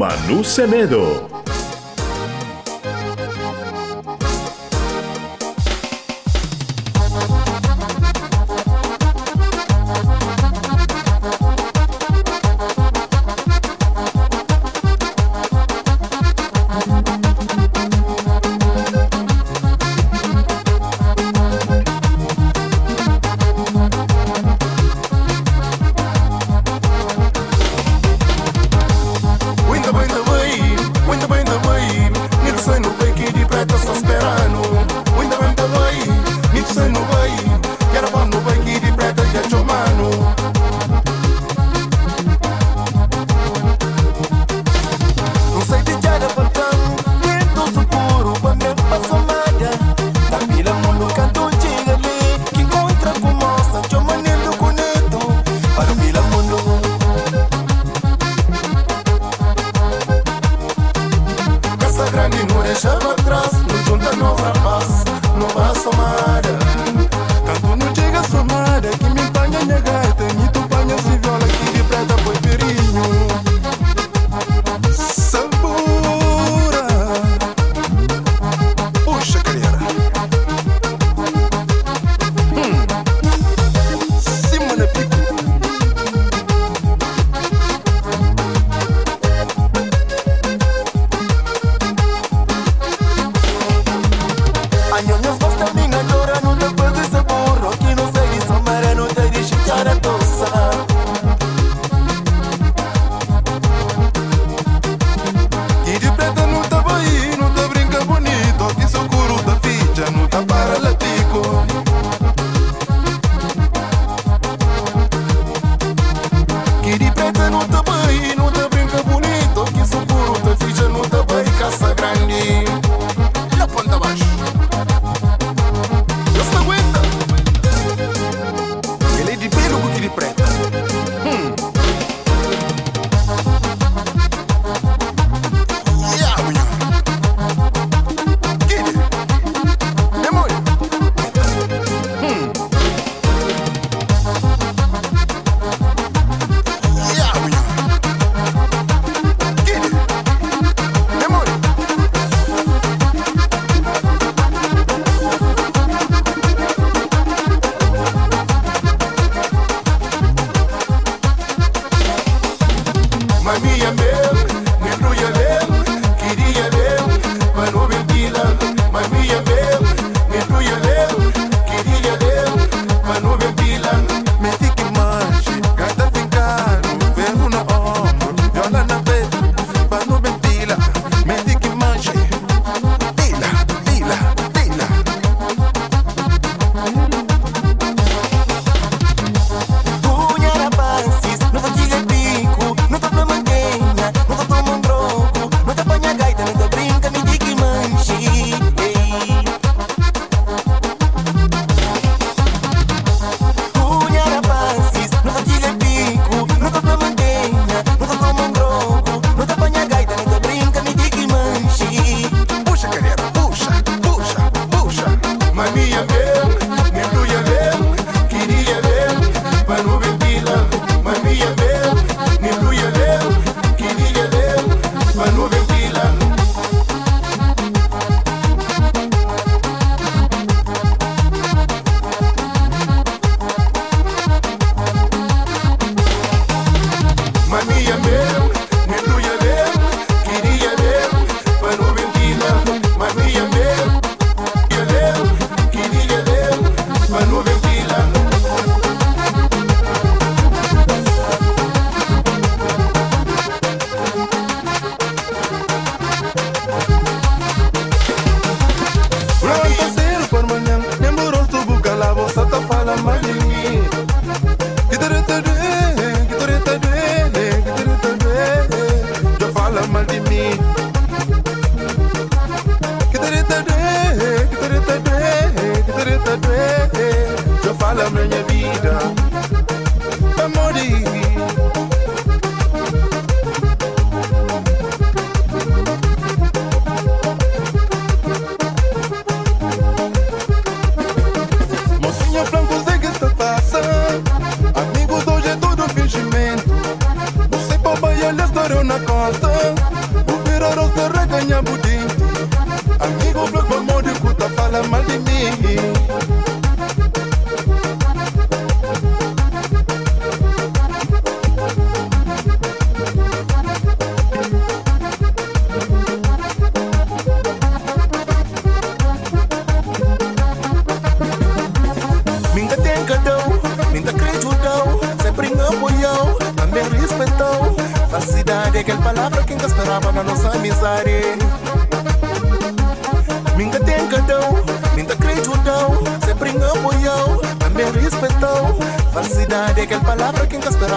[0.00, 1.39] Manu Semedo.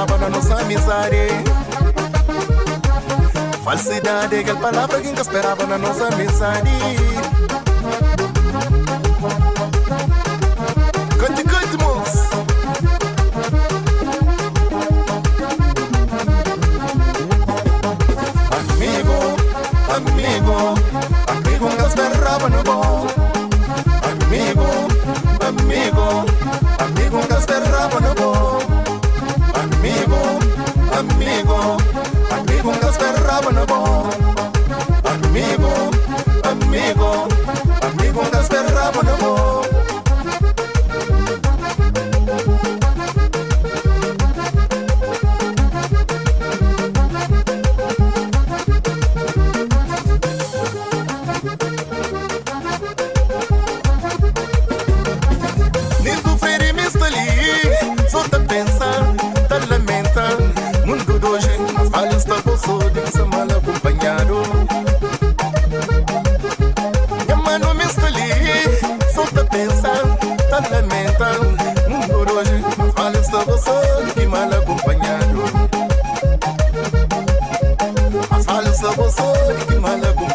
[0.04, 1.18] acaba nossa amizade.
[3.64, 6.70] Falsidade, aquela palavra que esperava na nossa amizade.
[73.34, 75.44] estaba solo y mal acompañado.
[78.30, 80.33] As falhas estava solo e mal acompañado.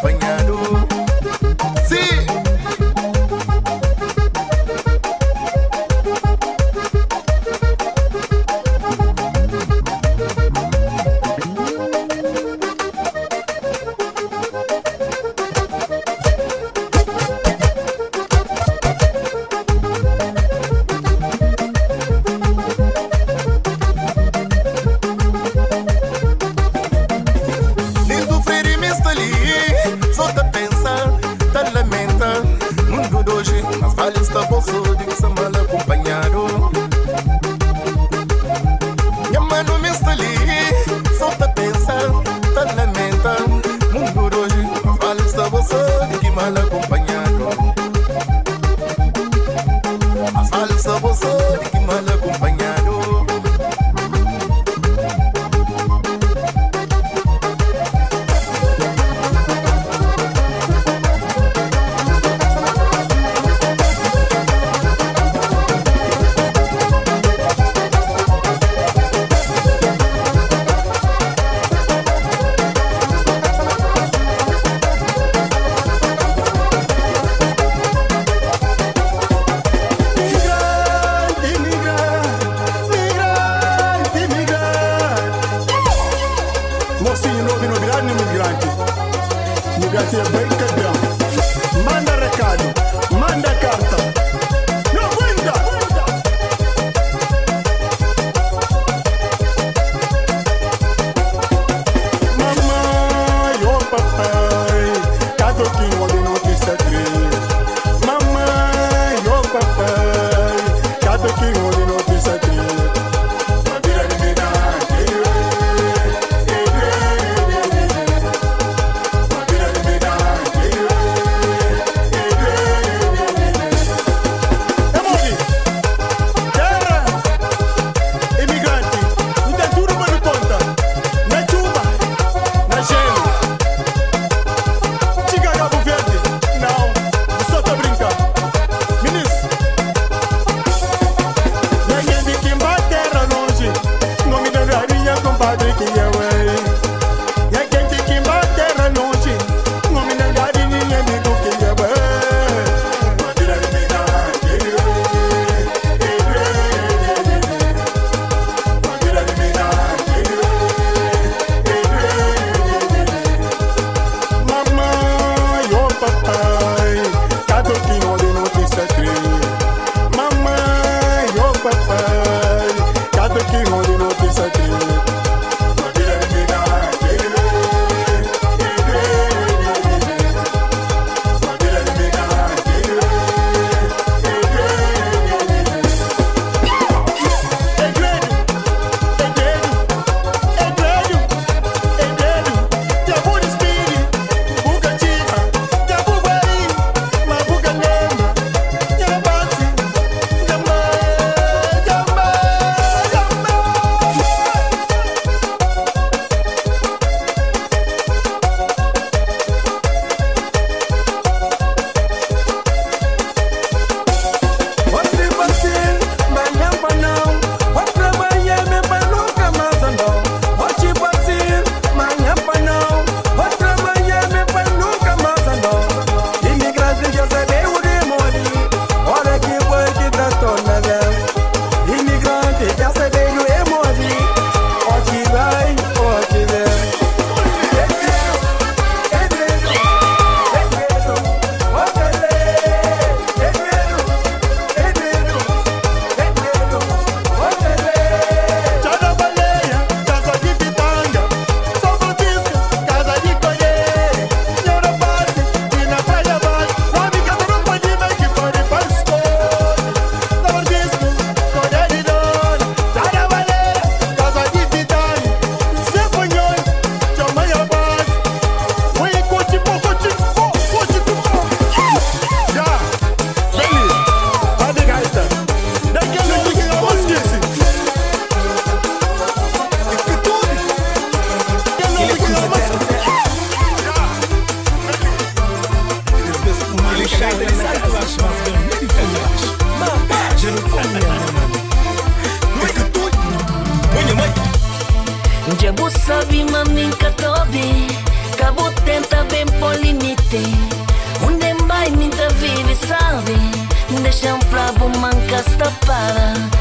[304.09, 306.58] deixam pra manca tapada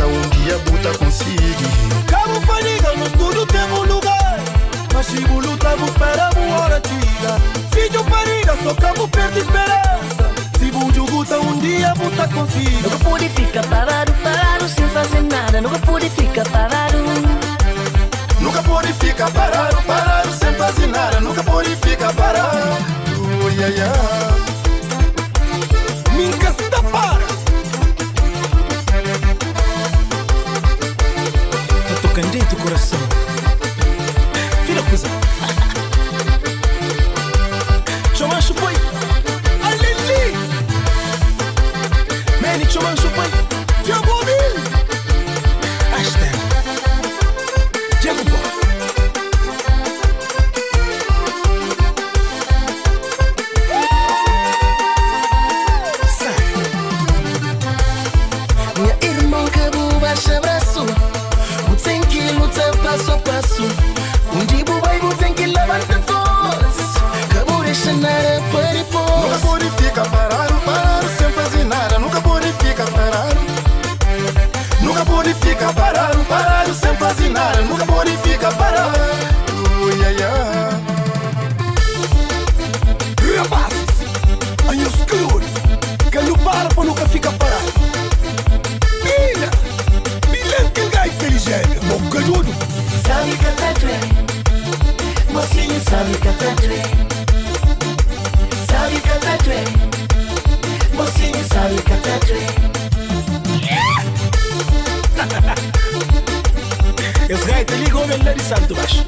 [0.00, 1.68] tá um dia buta consegue
[2.06, 4.40] Cabo vai ligar no tudo tem um lugar.
[4.94, 7.32] Mas se o luta espera boa tia
[7.72, 10.70] Filho virar só cabo perde esperança Se
[11.28, 15.60] tá um dia buta consegue Nunca pude ficar parado, parado sem fazer nada.
[15.60, 16.98] Nunca pude ficar parado.
[18.40, 21.20] Nunca pode ficar parado, parado sem fazer nada.
[21.20, 22.76] Nunca pode ficar parado.
[23.44, 24.39] Oh, yeah, yeah.
[32.50, 33.09] Do coração
[108.10, 109.04] gajo te ligou o de baixo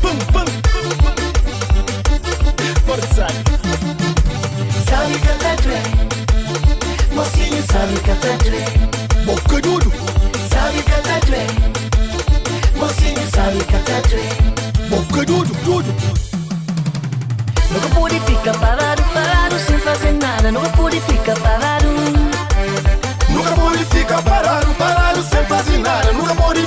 [0.00, 0.46] Pum, pum.
[2.86, 3.26] Força.
[4.88, 5.86] Sabe tá trem
[7.14, 8.68] Mocinho sabe que tá trem
[9.24, 9.92] Bocadudo
[10.50, 11.46] Sabe tá trem
[12.76, 14.32] Mocinho sabe que tá trem
[14.88, 15.94] Bocadudo Dudo
[17.70, 18.54] Nunca pude ficar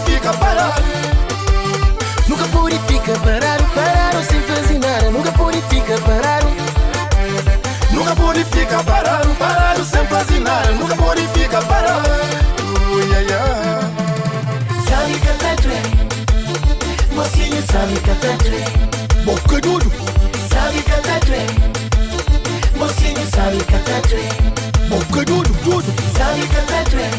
[0.02, 0.84] ficar parado
[2.28, 5.10] Nunca pude ficar parado, parado sem fazer nada.
[5.10, 6.48] Nunca pude ficar parado
[7.92, 10.72] Nunca pode ficar parado, parado sem fazer nada.
[10.74, 12.08] Nunca pode ficar parado
[12.94, 13.82] oh, yeah, yeah.
[14.88, 15.82] Sabe que tá trem
[17.16, 19.92] Mocinho sabe que tá trem Bocadudo
[20.54, 21.48] Sabe que tá trem
[22.76, 24.30] Mocinho sabe que tá trem
[24.88, 27.19] Bocadudo Dudo Sabe que trem Mocinho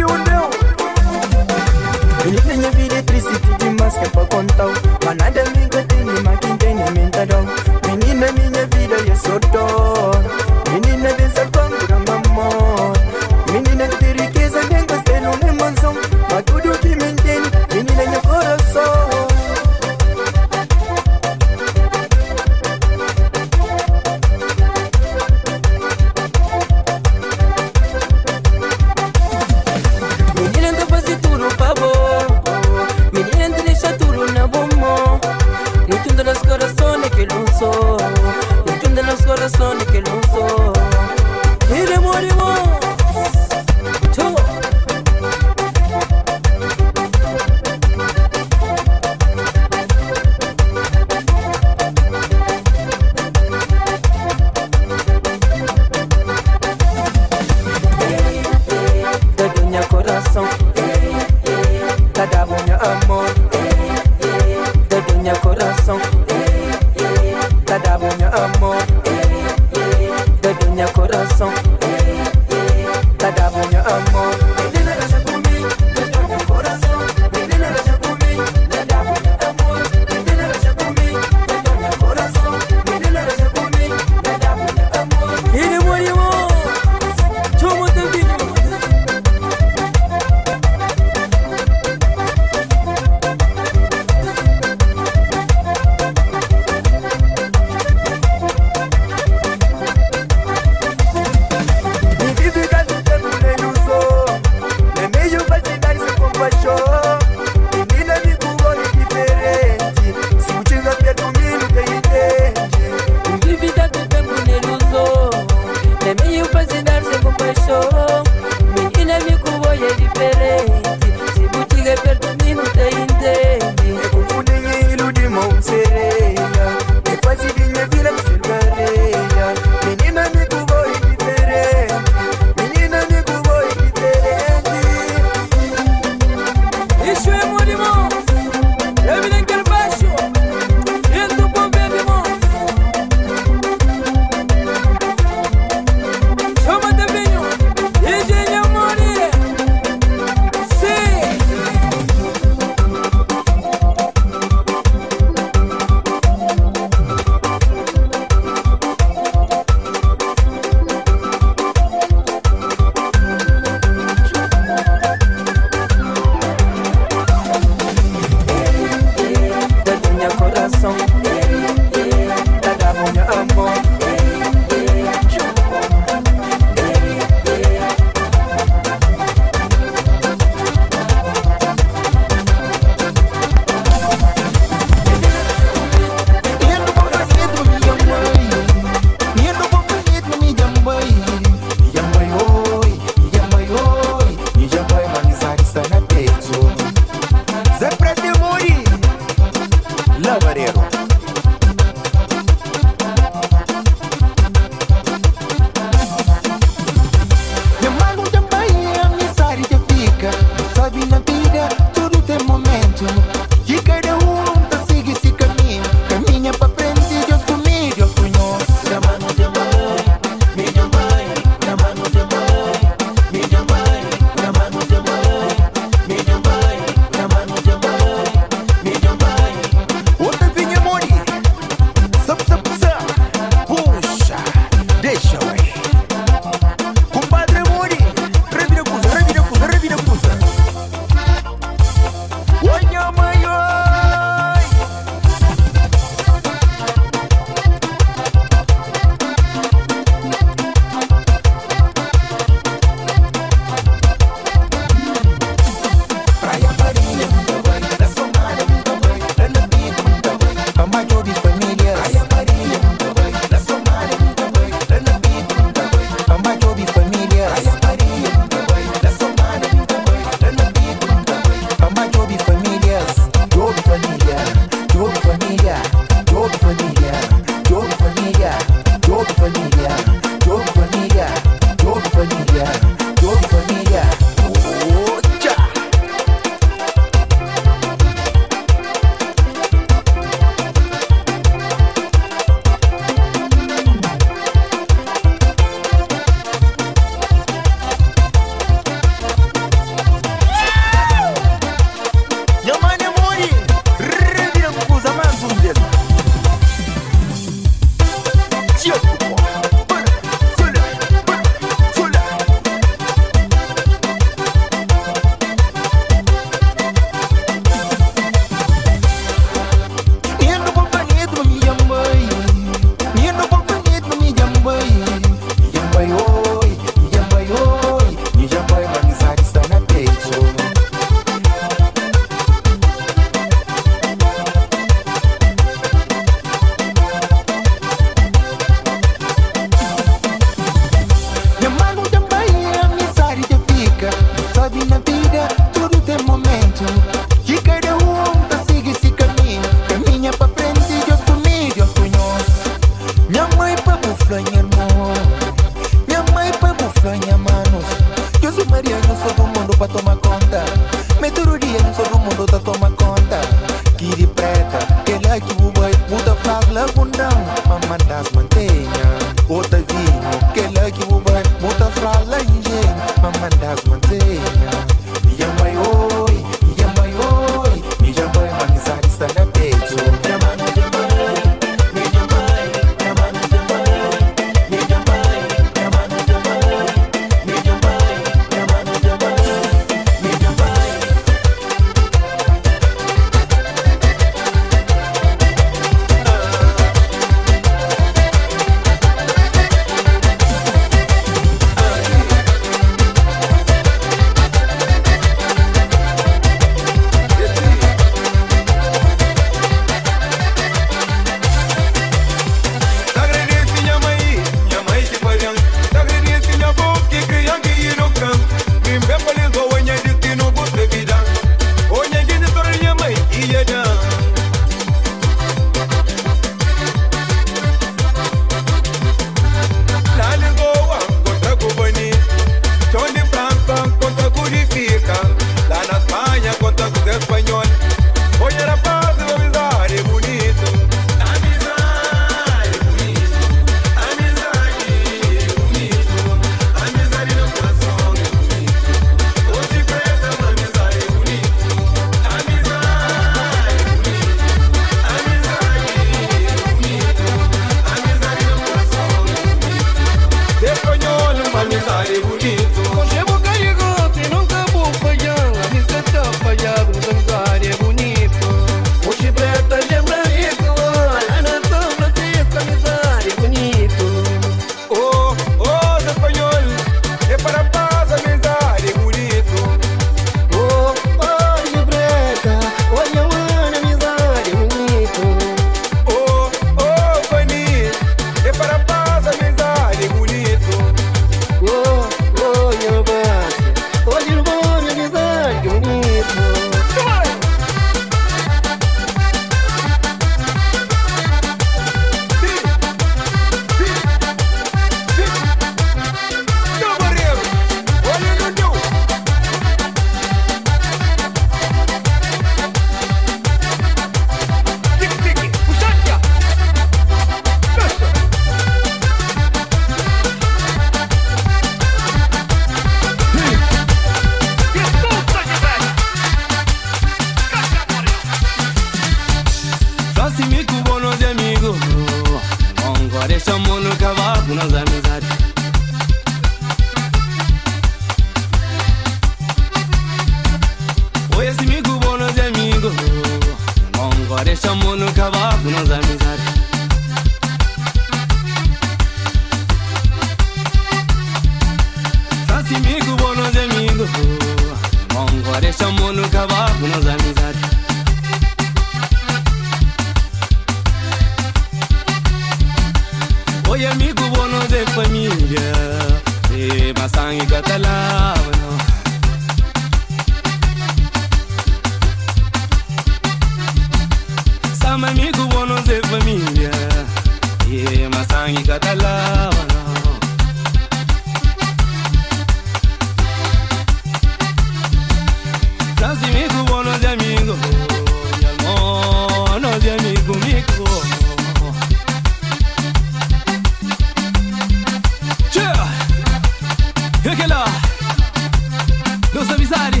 [599.68, 600.00] amizade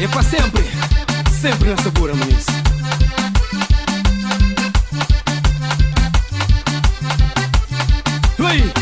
[0.00, 0.64] é para sempre,
[1.40, 2.46] sempre nessa pura Muniz.
[8.38, 8.81] Oi!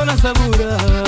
[0.00, 0.99] sola segura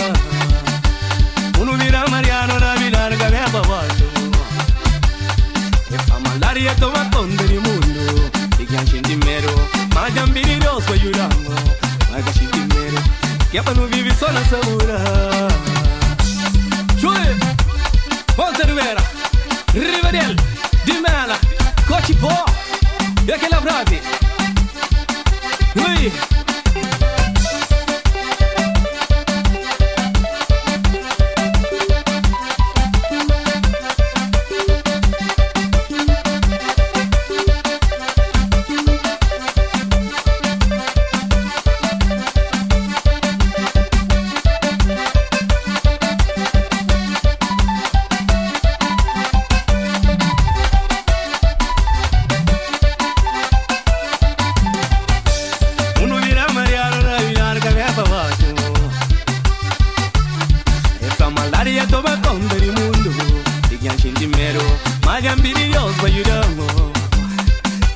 [65.93, 66.93] goes where you a go.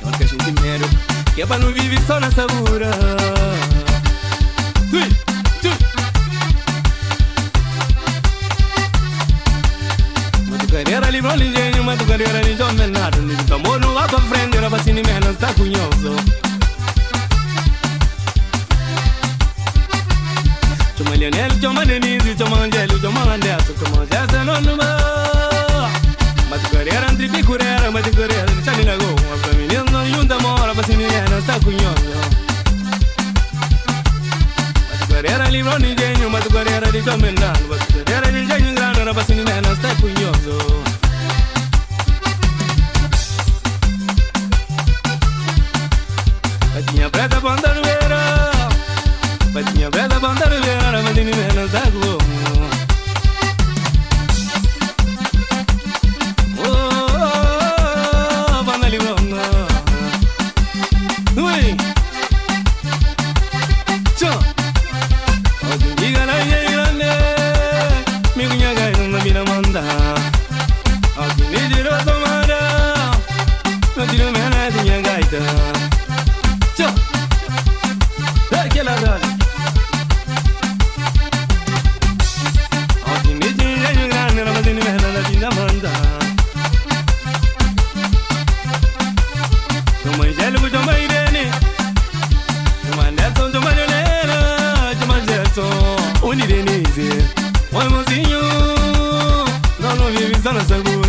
[0.03, 0.53] Não queres sentir
[1.35, 2.89] que é pra não viver só na sabura.
[4.89, 5.03] Tui,
[5.61, 5.71] tui.
[10.49, 13.17] Matucareira livrou engenho, matucareira de jovem nada.
[13.17, 16.15] Não te amor, não vá pra frente, era pra e não tá cunhoso.
[20.97, 25.89] Chama Leonel, chama Denise, chama Angelo, chama Anderson, chama Jéssica, não, não, não.
[26.49, 27.76] Matucareira entre.
[37.01, 37.09] di
[37.43, 40.86] a Wasere di jenyi a na basini nena step unyozo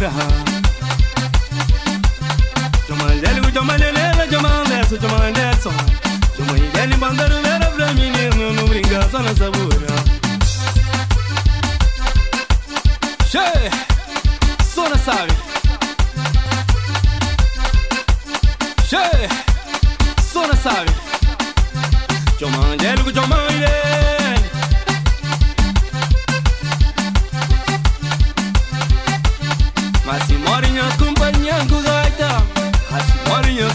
[0.08, 0.44] كلها
[2.88, 5.68] جمال دل وجمال ليلة جمال ناس وجمال ناس
[6.38, 9.96] جمال دل بندر لنا برميني نورين غازنا زبورا
[13.32, 13.74] شيخ
[14.74, 15.34] صورة سابي
[18.90, 19.32] شيخ
[20.34, 20.92] صورة سابي
[22.40, 24.07] جمال دل وجمال ليلة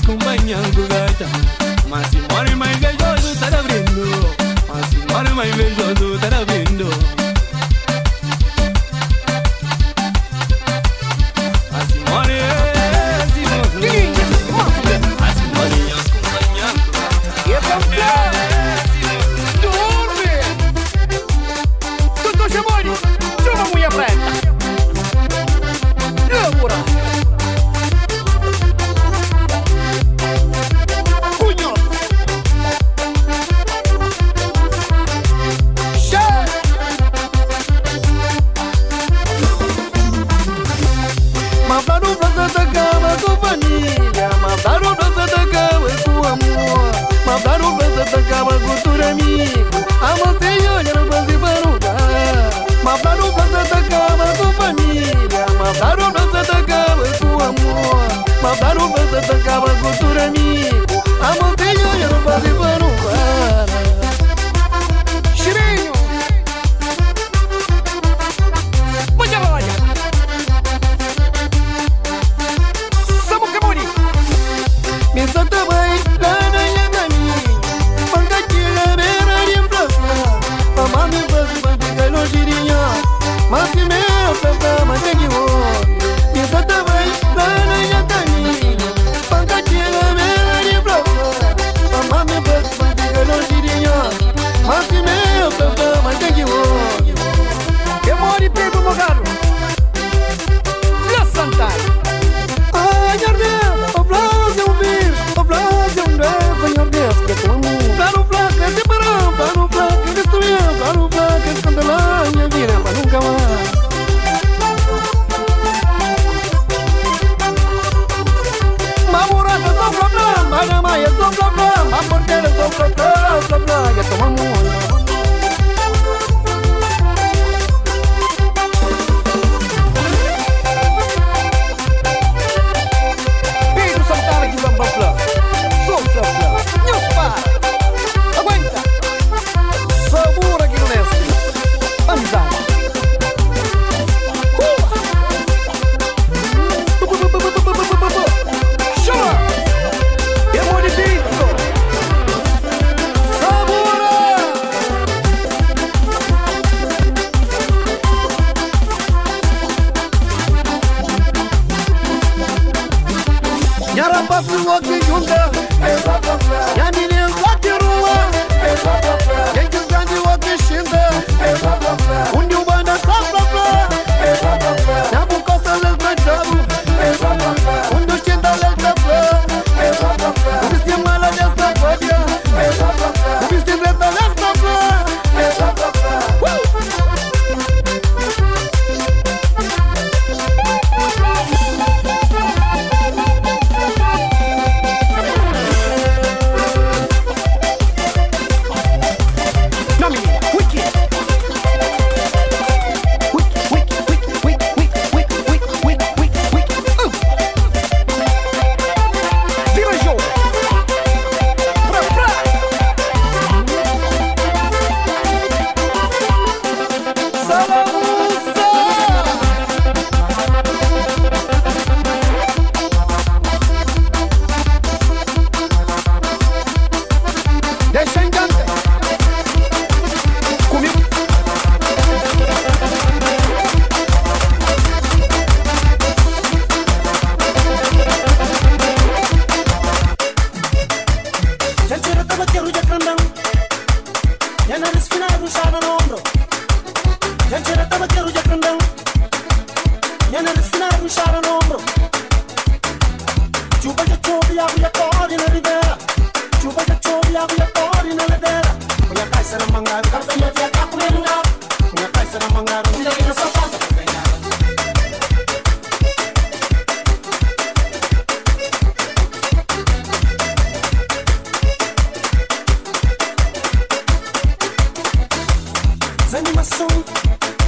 [0.04, 1.28] acum mai neacu gata
[1.90, 3.62] Mă simt mare mai vejos, te-a
[4.68, 6.63] Mă simt mare mai vejos, te-a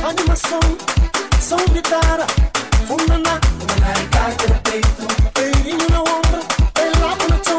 [0.08, 0.60] animação,
[1.40, 2.26] são guitarra,
[2.88, 7.55] funaná, uma naricada no peito, peirinho na ombro, pelado no chão.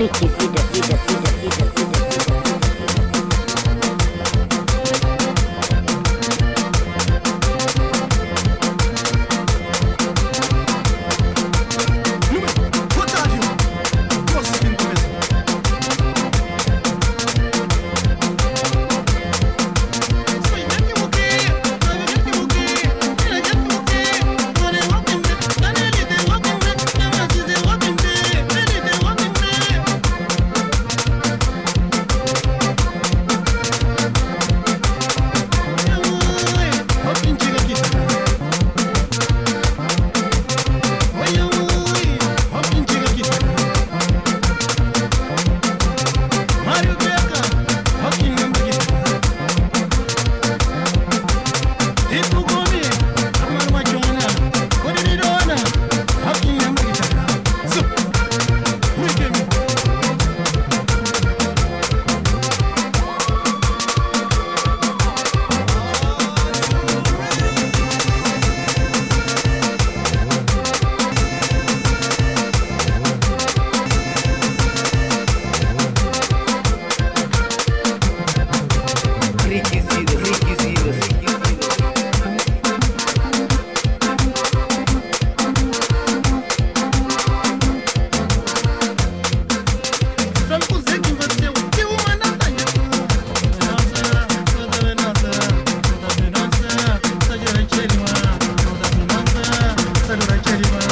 [0.00, 1.29] friki, friki, friki, friki.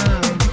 [0.08, 0.47] down.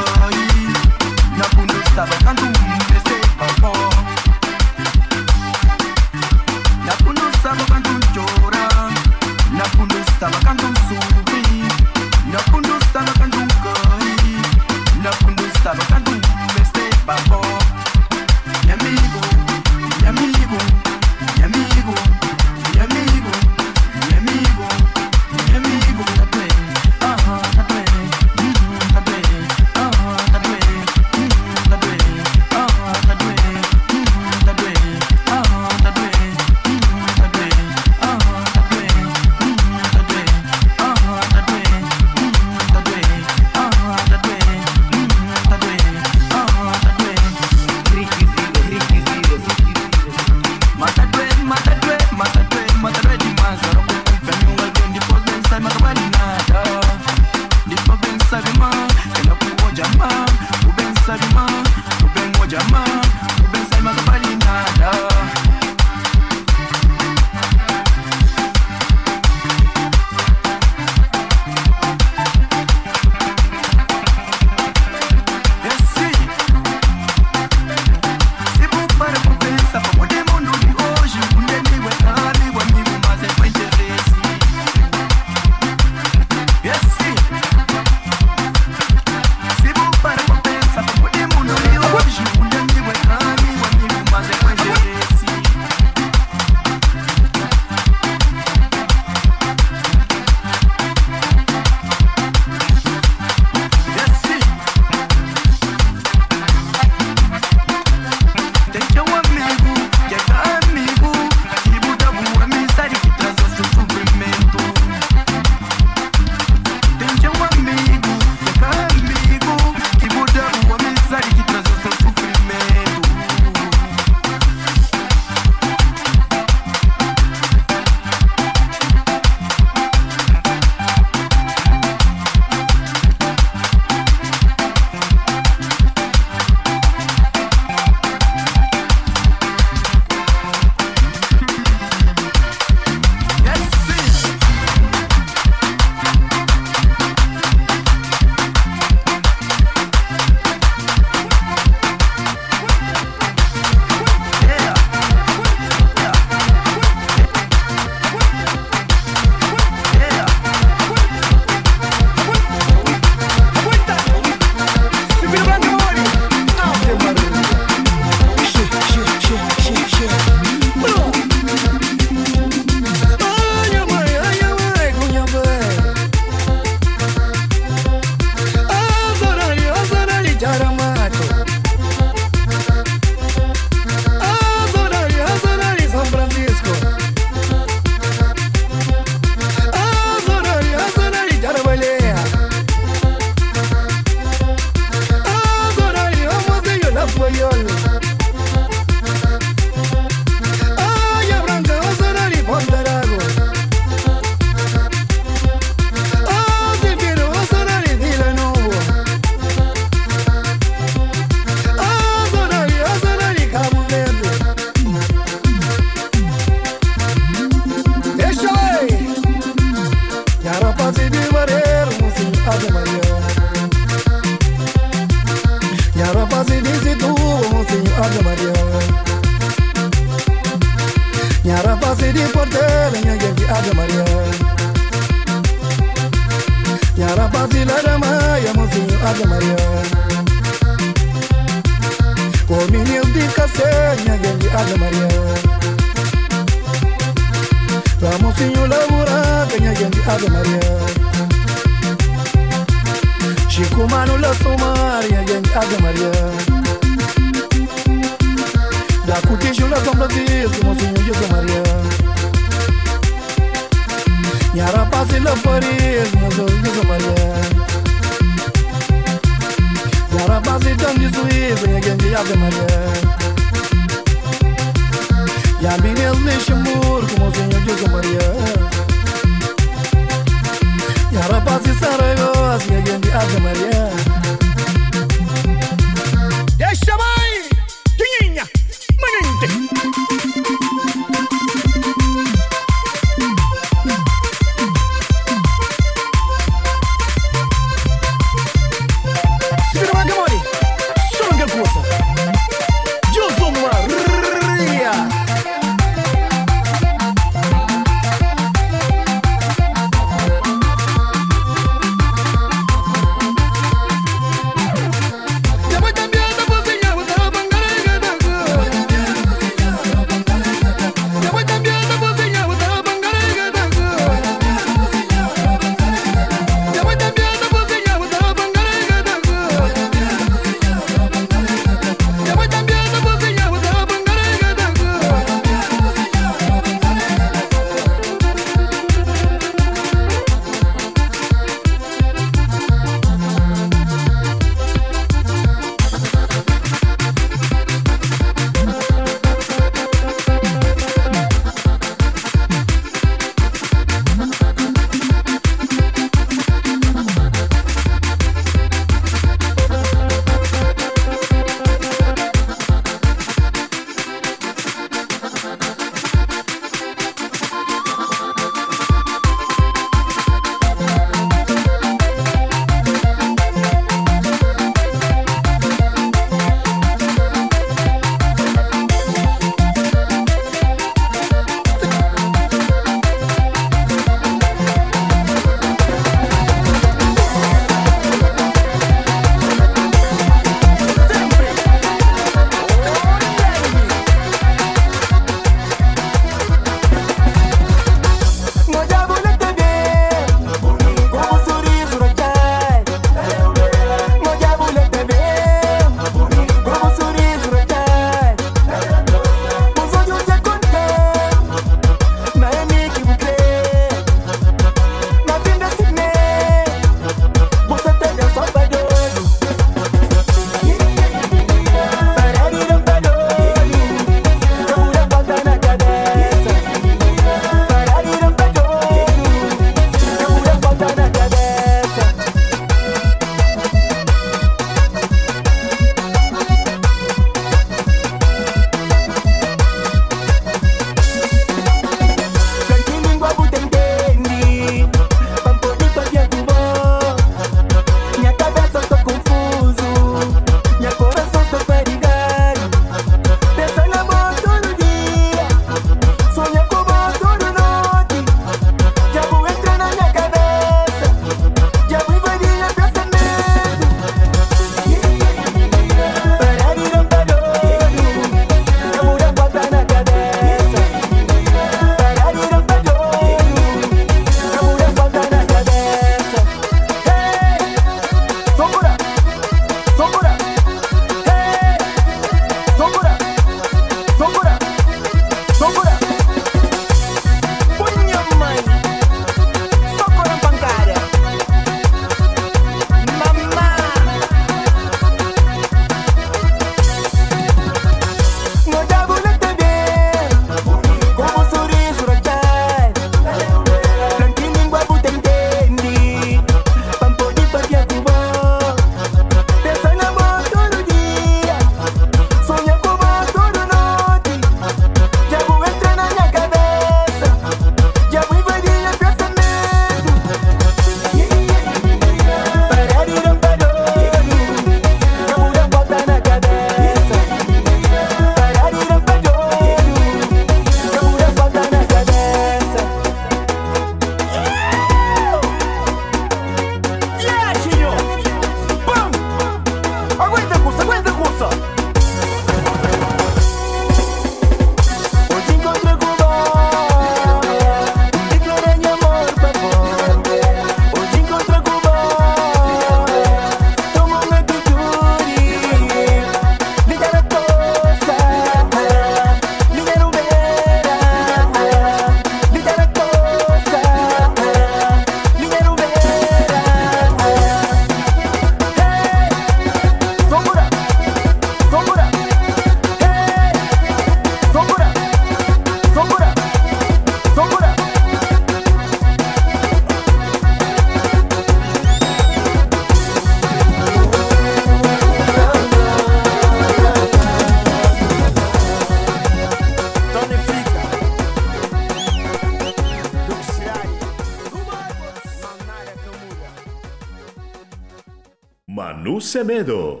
[599.31, 600.00] Semedo.